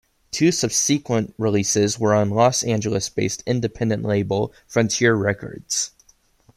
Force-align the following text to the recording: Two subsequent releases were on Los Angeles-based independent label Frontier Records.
Two 0.31 0.51
subsequent 0.51 1.35
releases 1.37 1.99
were 1.99 2.11
on 2.15 2.31
Los 2.31 2.63
Angeles-based 2.63 3.43
independent 3.45 4.01
label 4.01 4.51
Frontier 4.67 5.13
Records. 5.13 5.91